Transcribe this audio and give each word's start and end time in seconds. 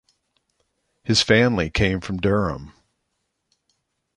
His 1.03 1.21
family 1.21 1.69
came 1.69 2.01
from 2.01 2.17
Durham. 2.17 2.73